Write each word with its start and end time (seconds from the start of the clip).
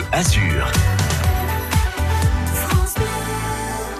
Bleu 0.00 0.06
Azur. 0.12 0.99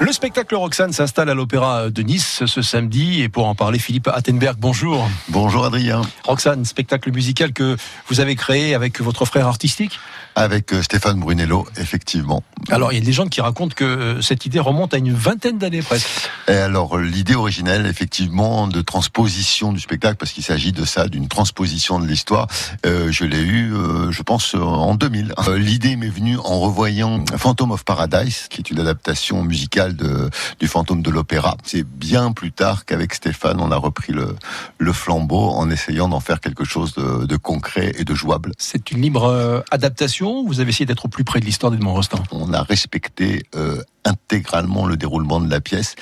Le 0.03 0.12
spectacle 0.12 0.54
Roxane 0.54 0.95
s'installe 0.95 1.29
à 1.29 1.34
l'Opéra 1.34 1.91
de 1.91 2.02
Nice 2.02 2.45
ce 2.47 2.63
samedi 2.63 3.20
et 3.20 3.29
pour 3.29 3.47
en 3.47 3.54
parler, 3.54 3.79
Philippe 3.79 4.08
Attenberg, 4.08 4.57
bonjour. 4.58 5.07
Bonjour 5.29 5.67
Adrien. 5.67 6.00
Roxane, 6.25 6.65
spectacle 6.65 7.13
musical 7.13 7.52
que 7.52 7.76
vous 8.09 8.21
avez 8.21 8.34
créé 8.34 8.75
avec 8.75 9.02
votre 9.02 9.27
frère 9.27 9.46
artistique 9.46 10.00
Avec 10.36 10.73
euh, 10.73 10.80
Stéphane 10.80 11.20
Brunello, 11.20 11.66
effectivement. 11.77 12.42
Alors, 12.70 12.95
il 12.95 12.98
y 12.98 13.02
a 13.02 13.05
des 13.05 13.12
gens 13.12 13.27
qui 13.27 13.42
racontent 13.42 13.74
que 13.77 13.84
euh, 13.84 14.23
cette 14.23 14.46
idée 14.46 14.59
remonte 14.59 14.95
à 14.95 14.96
une 14.96 15.12
vingtaine 15.12 15.59
d'années 15.59 15.82
presque. 15.82 16.09
Et 16.51 16.56
alors, 16.56 16.98
l'idée 16.98 17.37
originelle, 17.37 17.87
effectivement, 17.87 18.66
de 18.66 18.80
transposition 18.80 19.73
du 19.73 19.78
spectacle, 19.78 20.16
parce 20.16 20.32
qu'il 20.32 20.42
s'agit 20.42 20.73
de 20.73 20.84
ça, 20.84 21.06
d'une 21.06 21.28
transposition 21.28 22.01
de 22.01 22.06
l'histoire, 22.06 22.48
euh, 22.84 23.12
je 23.12 23.24
l'ai 23.24 23.41
eu, 23.41 23.73
euh, 23.73 24.10
je 24.10 24.23
pense, 24.23 24.56
en 24.56 24.96
2000. 24.96 25.32
Euh, 25.46 25.59
l'idée 25.59 25.95
m'est 25.95 26.09
venue 26.09 26.38
en 26.38 26.59
revoyant 26.59 27.24
Phantom 27.37 27.70
of 27.70 27.84
Paradise, 27.84 28.48
qui 28.51 28.60
est 28.60 28.70
une 28.70 28.80
adaptation 28.80 29.45
musicale 29.45 29.89
de, 29.94 30.30
du 30.58 30.66
fantôme 30.66 31.02
de 31.02 31.10
l'opéra. 31.10 31.56
C'est 31.64 31.84
bien 31.84 32.32
plus 32.32 32.52
tard 32.52 32.84
qu'avec 32.84 33.14
Stéphane, 33.14 33.60
on 33.60 33.70
a 33.70 33.76
repris 33.76 34.12
le, 34.12 34.36
le 34.78 34.92
flambeau 34.92 35.50
en 35.50 35.70
essayant 35.70 36.08
d'en 36.08 36.20
faire 36.20 36.40
quelque 36.40 36.64
chose 36.64 36.94
de, 36.94 37.26
de 37.26 37.36
concret 37.36 37.92
et 37.98 38.04
de 38.04 38.14
jouable. 38.14 38.52
C'est 38.58 38.90
une 38.90 39.02
libre 39.02 39.24
euh, 39.24 39.60
adaptation. 39.70 40.44
Vous 40.46 40.60
avez 40.60 40.70
essayé 40.70 40.86
d'être 40.86 41.06
au 41.06 41.08
plus 41.08 41.24
près 41.24 41.40
de 41.40 41.44
l'histoire 41.44 41.72
d'Edmond 41.72 41.94
Rostand. 41.94 42.22
On 42.32 42.52
a 42.52 42.62
respecté 42.62 43.44
euh, 43.54 43.82
intégralement 44.04 44.86
le 44.86 44.96
déroulement 44.96 45.40
de 45.40 45.50
la 45.50 45.60
pièce 45.60 45.94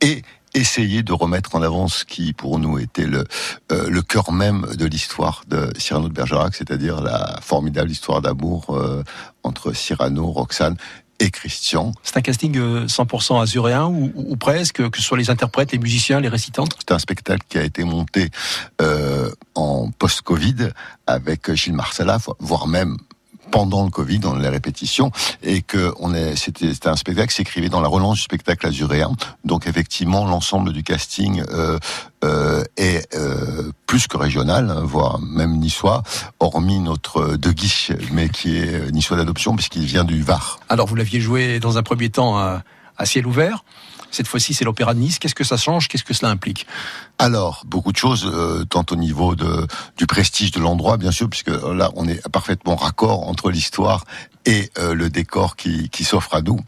et 0.00 0.22
essayé 0.54 1.02
de 1.02 1.12
remettre 1.12 1.54
en 1.54 1.62
avant 1.62 1.88
ce 1.88 2.04
qui 2.04 2.32
pour 2.32 2.58
nous 2.58 2.78
était 2.78 3.06
le, 3.06 3.24
euh, 3.72 3.88
le 3.88 4.02
cœur 4.02 4.32
même 4.32 4.66
de 4.76 4.86
l'histoire 4.86 5.42
de 5.48 5.72
Cyrano 5.78 6.08
de 6.08 6.14
Bergerac, 6.14 6.54
c'est-à-dire 6.54 7.00
la 7.00 7.38
formidable 7.42 7.90
histoire 7.90 8.20
d'amour 8.22 8.66
euh, 8.76 9.02
entre 9.42 9.72
Cyrano, 9.72 10.26
Roxane 10.30 10.76
et 11.20 11.30
Christian. 11.30 11.92
C'est 12.02 12.16
un 12.16 12.20
casting 12.20 12.56
euh, 12.58 12.86
100% 12.86 13.40
azuréen 13.40 13.86
ou, 13.86 14.12
ou- 14.14 14.32
ou 14.32 14.36
presque, 14.36 14.88
que 14.90 14.98
ce 14.98 15.04
soit 15.04 15.18
les 15.18 15.30
interprètes, 15.30 15.70
les 15.72 15.78
musiciens, 15.78 16.20
les 16.20 16.28
récitantes? 16.28 16.76
C'est 16.80 16.92
un 16.92 16.98
spectacle 16.98 17.44
qui 17.48 17.58
a 17.58 17.62
été 17.62 17.84
monté 17.84 18.30
euh, 18.80 19.30
en 19.54 19.90
post-Covid 19.98 20.70
avec 21.06 21.52
Gilles 21.54 21.74
Marsala, 21.74 22.18
voire 22.40 22.66
même 22.66 22.96
pendant 23.52 23.84
le 23.84 23.90
Covid, 23.90 24.18
dans 24.18 24.34
les 24.34 24.48
répétitions, 24.48 25.12
et 25.42 25.62
que 25.62 25.92
on 26.00 26.12
c'était, 26.34 26.88
un 26.88 26.96
spectacle 26.96 27.28
qui 27.28 27.36
s'écrivait 27.36 27.68
dans 27.68 27.80
la 27.80 27.88
relance 27.88 28.16
du 28.16 28.22
spectacle 28.22 28.66
azuréen. 28.66 29.12
Donc 29.44 29.68
effectivement, 29.68 30.24
l'ensemble 30.24 30.72
du 30.72 30.82
casting 30.82 31.42
euh, 31.52 31.78
euh, 32.24 32.64
est 32.76 33.14
euh, 33.14 33.70
plus 33.86 34.08
que 34.08 34.16
régional, 34.16 34.70
hein, 34.70 34.82
voire 34.84 35.20
même 35.20 35.58
niçois, 35.58 36.02
hormis 36.40 36.80
notre 36.80 37.36
De 37.36 37.50
Guiche, 37.52 37.92
mais 38.12 38.28
qui 38.28 38.56
est 38.56 38.74
euh, 38.74 38.90
niçois 38.90 39.16
d'adoption 39.16 39.54
puisqu'il 39.54 39.84
vient 39.84 40.04
du 40.04 40.22
Var. 40.22 40.58
Alors, 40.68 40.86
vous 40.86 40.94
l'aviez 40.94 41.20
joué 41.20 41.60
dans 41.60 41.78
un 41.78 41.82
premier 41.82 42.10
temps 42.10 42.38
à 42.38 43.04
ciel 43.04 43.26
ouvert. 43.26 43.64
Cette 44.12 44.28
fois-ci, 44.28 44.54
c'est 44.54 44.64
l'Opéra 44.64 44.94
de 44.94 45.00
Nice. 45.00 45.18
Qu'est-ce 45.18 45.34
que 45.34 45.42
ça 45.42 45.56
change? 45.56 45.88
Qu'est-ce 45.88 46.04
que 46.04 46.14
cela 46.14 46.30
implique? 46.30 46.66
Alors, 47.18 47.64
beaucoup 47.66 47.90
de 47.90 47.96
choses, 47.96 48.30
euh, 48.32 48.64
tant 48.64 48.84
au 48.90 48.96
niveau 48.96 49.34
de, 49.34 49.66
du 49.96 50.06
prestige 50.06 50.52
de 50.52 50.60
l'endroit, 50.60 50.98
bien 50.98 51.10
sûr, 51.10 51.28
puisque 51.28 51.48
là, 51.48 51.90
on 51.96 52.06
est 52.06 52.28
parfaitement 52.28 52.76
raccord 52.76 53.28
entre 53.28 53.50
l'histoire 53.50 54.04
et 54.44 54.70
euh, 54.78 54.92
le 54.92 55.08
décor 55.08 55.54
qui, 55.56 55.88
qui 55.88 56.04
s'offre 56.04 56.34
à 56.34 56.42
nous. 56.42 56.58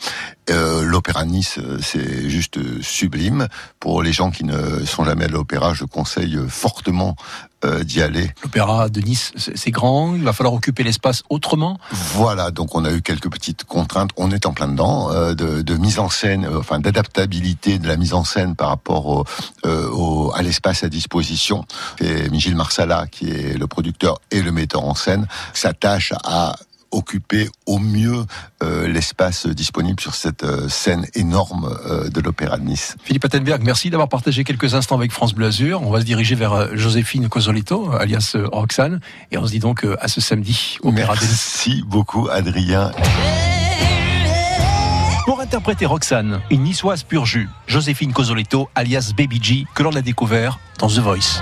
Euh, 0.48 0.84
l'Opéra 0.84 1.24
de 1.24 1.30
Nice, 1.30 1.58
euh, 1.58 1.78
c'est 1.82 2.30
juste 2.30 2.58
sublime. 2.82 3.48
Pour 3.80 4.02
les 4.02 4.12
gens 4.12 4.30
qui 4.30 4.44
ne 4.44 4.84
sont 4.84 5.04
jamais 5.04 5.24
à 5.24 5.28
l'opéra, 5.28 5.74
je 5.74 5.84
conseille 5.84 6.38
fortement 6.48 7.16
euh, 7.64 7.82
d'y 7.82 8.00
aller. 8.00 8.30
L'Opéra 8.44 8.88
de 8.88 9.00
Nice, 9.00 9.32
c'est 9.36 9.72
grand. 9.72 10.14
Il 10.14 10.22
va 10.22 10.32
falloir 10.32 10.54
occuper 10.54 10.84
l'espace 10.84 11.24
autrement. 11.30 11.80
Voilà, 11.90 12.52
donc 12.52 12.76
on 12.76 12.84
a 12.84 12.92
eu 12.92 13.02
quelques 13.02 13.30
petites 13.30 13.64
contraintes. 13.64 14.10
On 14.16 14.30
est 14.30 14.46
en 14.46 14.52
plein 14.52 14.68
dedans 14.68 15.12
de, 15.34 15.62
de 15.62 15.74
mise 15.74 15.98
en 15.98 16.10
scène, 16.10 16.48
enfin 16.56 16.78
d'adaptabilité 16.78 17.33
de 17.40 17.88
la 17.88 17.96
mise 17.96 18.14
en 18.14 18.24
scène 18.24 18.54
par 18.54 18.68
rapport 18.68 19.06
au, 19.06 19.24
euh, 19.66 19.88
au- 19.90 20.32
à 20.34 20.42
l'espace 20.42 20.84
à 20.84 20.88
disposition. 20.88 21.64
Et 22.00 22.28
Gilles 22.38 22.56
Marsala, 22.56 23.06
qui 23.10 23.30
est 23.30 23.56
le 23.58 23.66
producteur 23.66 24.18
et 24.30 24.42
le 24.42 24.52
metteur 24.52 24.82
en 24.84 24.94
scène, 24.94 25.26
s'attache 25.52 26.12
à 26.24 26.54
occuper 26.90 27.48
au 27.66 27.78
mieux 27.80 28.24
euh, 28.62 28.86
l'espace 28.86 29.46
disponible 29.48 30.00
sur 30.00 30.14
cette 30.14 30.44
euh, 30.44 30.68
scène 30.68 31.06
énorme 31.14 31.76
euh, 31.86 32.08
de 32.08 32.20
l'Opéra 32.20 32.56
de 32.56 32.62
Nice. 32.62 32.94
Philippe 33.02 33.24
Attenberg, 33.24 33.62
merci 33.64 33.90
d'avoir 33.90 34.08
partagé 34.08 34.44
quelques 34.44 34.74
instants 34.74 34.96
avec 34.96 35.10
France 35.10 35.34
Bleu 35.34 35.46
Azur. 35.46 35.82
On 35.82 35.90
va 35.90 36.00
se 36.00 36.04
diriger 36.06 36.36
vers 36.36 36.76
Joséphine 36.76 37.28
Cosolito, 37.28 37.90
alias 37.92 38.36
Roxane. 38.52 39.00
Et 39.32 39.38
on 39.38 39.46
se 39.46 39.50
dit 39.50 39.58
donc 39.58 39.84
à 40.00 40.06
ce 40.06 40.20
samedi, 40.20 40.78
Opéra 40.84 41.14
de 41.16 41.20
Nice. 41.20 41.28
Merci 41.30 41.82
beaucoup 41.84 42.28
Adrien. 42.30 42.92
Pour 45.54 45.60
interpréter 45.60 45.86
Roxane, 45.86 46.40
une 46.50 46.64
niçoise 46.64 47.04
pur 47.04 47.26
jus, 47.26 47.48
Joséphine 47.68 48.12
Cosolito, 48.12 48.68
alias 48.74 49.12
Baby 49.16 49.38
G, 49.40 49.66
que 49.76 49.84
l'on 49.84 49.94
a 49.94 50.02
découvert 50.02 50.58
dans 50.80 50.88
The 50.88 50.98
Voice. 50.98 51.40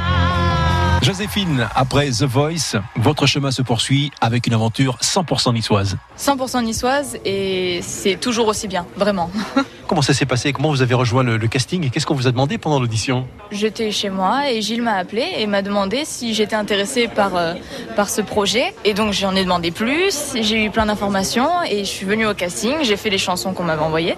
Joséphine, 1.00 1.66
après 1.74 2.10
The 2.10 2.24
Voice, 2.24 2.76
votre 2.96 3.26
chemin 3.26 3.50
se 3.50 3.62
poursuit 3.62 4.10
avec 4.20 4.46
une 4.46 4.52
aventure 4.52 4.98
100% 4.98 5.54
niçoise. 5.54 5.96
100% 6.18 6.62
niçoise 6.62 7.16
et 7.24 7.80
c'est 7.80 8.16
toujours 8.16 8.48
aussi 8.48 8.68
bien, 8.68 8.86
vraiment. 8.98 9.30
Comment 9.88 10.02
ça 10.02 10.12
s'est 10.12 10.26
passé? 10.26 10.52
Comment 10.52 10.68
vous 10.68 10.82
avez 10.82 10.94
rejoint 10.94 11.22
le, 11.22 11.38
le 11.38 11.48
casting? 11.48 11.86
Et 11.86 11.88
qu'est-ce 11.88 12.04
qu'on 12.04 12.14
vous 12.14 12.26
a 12.26 12.32
demandé 12.32 12.58
pendant 12.58 12.80
l'audition? 12.80 13.26
J'étais 13.52 13.90
chez 13.90 14.08
moi 14.08 14.50
et 14.50 14.62
Gilles 14.62 14.80
m'a 14.80 14.94
appelé 14.94 15.26
et 15.36 15.46
m'a 15.46 15.60
demandé 15.60 16.02
si 16.04 16.32
j'étais 16.32 16.56
intéressée 16.56 17.06
par, 17.06 17.36
euh, 17.36 17.52
par 17.96 18.08
ce 18.08 18.22
projet. 18.22 18.72
Et 18.86 18.94
donc 18.94 19.12
j'en 19.12 19.36
ai 19.36 19.42
demandé 19.42 19.70
plus, 19.70 20.32
j'ai 20.40 20.64
eu 20.64 20.70
plein 20.70 20.86
d'informations 20.86 21.62
et 21.68 21.80
je 21.80 21.91
suis 21.91 22.06
venue 22.06 22.26
au 22.26 22.32
casting, 22.32 22.76
j'ai 22.80 22.96
fait 22.96 23.10
les 23.10 23.18
chansons 23.18 23.52
qu'on 23.52 23.64
m'avait 23.64 23.82
envoyées. 23.82 24.16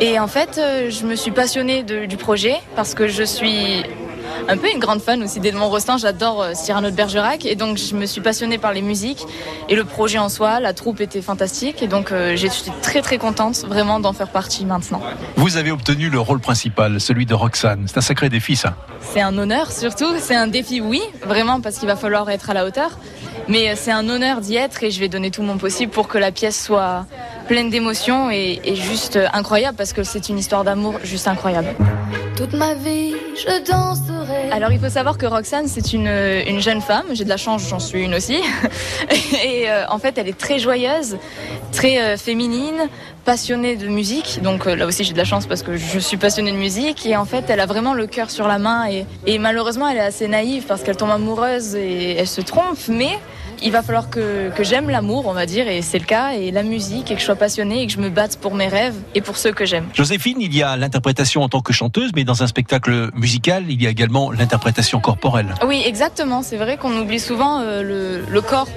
Et 0.00 0.18
en 0.18 0.28
fait, 0.28 0.56
euh, 0.56 0.90
je 0.90 1.04
me 1.04 1.14
suis 1.14 1.30
passionnée 1.30 1.82
du 1.82 2.16
projet 2.16 2.56
parce 2.74 2.94
que 2.94 3.06
je 3.06 3.22
suis 3.22 3.84
un 4.48 4.56
peu 4.56 4.70
une 4.70 4.78
grande 4.78 5.00
fan 5.00 5.22
aussi 5.22 5.40
d'Edmond 5.40 5.68
Rostand, 5.68 5.98
j'adore 5.98 6.42
euh, 6.42 6.52
Cyrano 6.54 6.90
de 6.90 6.94
Bergerac 6.94 7.46
et 7.46 7.56
donc 7.56 7.78
je 7.78 7.94
me 7.94 8.06
suis 8.06 8.20
passionnée 8.20 8.58
par 8.58 8.72
les 8.72 8.82
musiques 8.82 9.24
et 9.68 9.74
le 9.74 9.84
projet 9.84 10.18
en 10.18 10.28
soi, 10.28 10.60
la 10.60 10.72
troupe 10.72 11.00
était 11.00 11.22
fantastique 11.22 11.82
et 11.82 11.88
donc 11.88 12.12
euh, 12.12 12.36
suis 12.36 12.70
très 12.82 13.02
très 13.02 13.18
contente 13.18 13.64
vraiment 13.66 14.00
d'en 14.00 14.12
faire 14.12 14.28
partie 14.28 14.64
maintenant. 14.64 15.00
Vous 15.36 15.56
avez 15.56 15.70
obtenu 15.70 16.10
le 16.10 16.20
rôle 16.20 16.40
principal, 16.40 17.00
celui 17.00 17.26
de 17.26 17.34
Roxane. 17.34 17.84
C'est 17.86 17.98
un 17.98 18.02
sacré 18.02 18.28
défi 18.28 18.56
ça. 18.56 18.74
C'est 19.00 19.20
un 19.20 19.36
honneur 19.38 19.72
surtout, 19.72 20.18
c'est 20.18 20.36
un 20.36 20.46
défi 20.46 20.80
oui, 20.80 21.02
vraiment 21.26 21.60
parce 21.60 21.78
qu'il 21.78 21.88
va 21.88 21.96
falloir 21.96 22.28
être 22.30 22.50
à 22.50 22.54
la 22.54 22.66
hauteur, 22.66 22.98
mais 23.48 23.70
euh, 23.70 23.74
c'est 23.76 23.92
un 23.92 24.08
honneur 24.08 24.40
d'y 24.40 24.56
être 24.56 24.82
et 24.82 24.90
je 24.90 25.00
vais 25.00 25.08
donner 25.08 25.30
tout 25.30 25.42
mon 25.42 25.58
possible 25.58 25.90
pour 25.90 26.08
que 26.08 26.18
la 26.18 26.32
pièce 26.32 26.62
soit 26.62 27.06
pleine 27.44 27.70
d'émotions 27.70 28.30
et, 28.30 28.60
et 28.64 28.74
juste 28.74 29.18
incroyable 29.32 29.76
parce 29.76 29.92
que 29.92 30.02
c'est 30.02 30.28
une 30.28 30.38
histoire 30.38 30.64
d'amour 30.64 30.94
juste 31.04 31.28
incroyable. 31.28 31.68
Toute 32.36 32.52
ma 32.52 32.74
vie, 32.74 33.14
je 33.36 33.70
danserai. 33.70 34.50
Alors 34.50 34.72
il 34.72 34.80
faut 34.80 34.88
savoir 34.88 35.18
que 35.18 35.26
Roxane 35.26 35.68
c'est 35.68 35.92
une, 35.92 36.08
une 36.08 36.60
jeune 36.60 36.80
femme, 36.80 37.04
j'ai 37.12 37.24
de 37.24 37.28
la 37.28 37.36
chance, 37.36 37.68
j'en 37.68 37.78
suis 37.78 38.02
une 38.02 38.14
aussi, 38.14 38.38
et 39.44 39.70
euh, 39.70 39.84
en 39.88 39.98
fait 39.98 40.18
elle 40.18 40.28
est 40.28 40.36
très 40.36 40.58
joyeuse, 40.58 41.16
très 41.70 42.00
euh, 42.00 42.16
féminine, 42.16 42.88
passionnée 43.24 43.76
de 43.76 43.86
musique, 43.86 44.40
donc 44.42 44.66
euh, 44.66 44.74
là 44.74 44.86
aussi 44.86 45.04
j'ai 45.04 45.12
de 45.12 45.18
la 45.18 45.24
chance 45.24 45.46
parce 45.46 45.62
que 45.62 45.76
je 45.76 45.98
suis 45.98 46.16
passionnée 46.16 46.50
de 46.50 46.56
musique, 46.56 47.06
et 47.06 47.16
en 47.16 47.24
fait 47.24 47.44
elle 47.48 47.60
a 47.60 47.66
vraiment 47.66 47.94
le 47.94 48.06
cœur 48.08 48.30
sur 48.30 48.48
la 48.48 48.58
main, 48.58 48.88
et, 48.90 49.06
et 49.26 49.38
malheureusement 49.38 49.88
elle 49.88 49.98
est 49.98 50.00
assez 50.00 50.26
naïve 50.26 50.64
parce 50.66 50.82
qu'elle 50.82 50.96
tombe 50.96 51.10
amoureuse 51.10 51.76
et 51.76 52.16
elle 52.16 52.28
se 52.28 52.40
trompe, 52.40 52.78
mais 52.88 53.18
il 53.62 53.72
va 53.72 53.82
falloir 53.82 54.10
que, 54.10 54.50
que 54.50 54.64
j'aime 54.64 54.90
l'amour, 54.90 55.26
on 55.26 55.32
va 55.32 55.46
dire, 55.46 55.68
et 55.68 55.82
c'est 55.82 55.98
le 55.98 56.04
cas, 56.04 56.32
et 56.32 56.50
la 56.50 56.62
musique, 56.62 57.10
et 57.10 57.14
que 57.14 57.20
je 57.20 57.24
sois 57.24 57.36
passionnée, 57.36 57.82
et 57.82 57.86
que 57.86 57.92
je 57.92 57.98
me 57.98 58.10
batte 58.10 58.36
pour 58.38 58.54
mes 58.54 58.68
rêves 58.68 58.94
et 59.14 59.20
pour 59.20 59.36
ceux 59.36 59.52
que 59.52 59.64
j'aime. 59.64 59.86
Joséphine, 59.94 60.40
il 60.40 60.54
y 60.54 60.62
a 60.62 60.76
l'interprétation 60.76 61.42
en 61.42 61.48
tant 61.48 61.60
que 61.60 61.72
chanteuse, 61.72 62.10
mais 62.14 62.24
dans 62.24 62.42
un 62.42 62.46
spectacle 62.46 63.10
musical, 63.14 63.64
il 63.68 63.82
y 63.82 63.86
a 63.86 63.90
également 63.90 64.30
l'interprétation 64.30 65.00
corporelle. 65.00 65.54
Oui, 65.66 65.82
exactement. 65.84 66.42
C'est 66.42 66.56
vrai 66.56 66.76
qu'on 66.76 66.96
oublie 66.98 67.20
souvent 67.20 67.60
euh, 67.60 67.82
le, 67.82 68.24
le 68.28 68.40
corps 68.40 68.68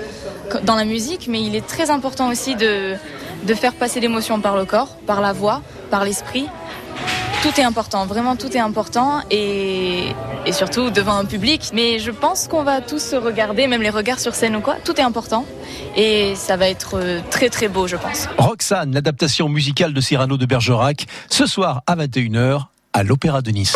co- 0.51 0.59
dans 0.63 0.75
la 0.75 0.85
musique, 0.85 1.27
mais 1.29 1.41
il 1.41 1.55
est 1.55 1.65
très 1.65 1.89
important 1.89 2.29
aussi 2.29 2.55
de, 2.55 2.95
de 3.43 3.53
faire 3.53 3.73
passer 3.73 3.99
l'émotion 3.99 4.39
par 4.41 4.55
le 4.57 4.65
corps, 4.65 4.95
par 5.05 5.21
la 5.21 5.33
voix, 5.33 5.61
par 5.89 6.03
l'esprit. 6.05 6.47
Tout 7.47 7.61
est 7.61 7.63
important, 7.63 8.05
vraiment 8.05 8.35
tout 8.35 8.51
est 8.57 8.59
important 8.59 9.21
et, 9.31 10.09
surtout 10.51 10.89
devant 10.89 11.15
un 11.15 11.23
public. 11.23 11.71
Mais 11.73 11.97
je 11.97 12.11
pense 12.11 12.49
qu'on 12.49 12.63
va 12.63 12.81
tous 12.81 12.99
se 12.99 13.15
regarder, 13.15 13.67
même 13.67 13.81
les 13.81 13.89
regards 13.89 14.19
sur 14.19 14.35
scène 14.35 14.57
ou 14.57 14.59
quoi, 14.59 14.75
tout 14.83 14.99
est 14.99 15.01
important 15.01 15.45
et 15.95 16.33
ça 16.35 16.57
va 16.57 16.67
être 16.67 16.95
euh, 16.95 17.21
très 17.31 17.47
très 17.47 17.69
beau, 17.69 17.87
je 17.87 17.95
pense. 17.95 18.27
Roxane, 18.37 18.93
l'adaptation 18.93 19.47
musicale 19.47 19.93
de 19.93 20.01
Cyrano 20.01 20.35
de 20.35 20.45
Bergerac, 20.45 21.07
ce 21.29 21.45
soir 21.45 21.83
à 21.87 21.95
21h 21.95 22.65
à 22.91 23.03
l'Opéra 23.03 23.41
de 23.41 23.51
Nice. 23.51 23.75